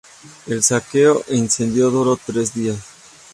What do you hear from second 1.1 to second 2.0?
e incendio